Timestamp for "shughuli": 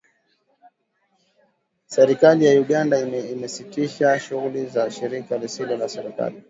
4.19-4.65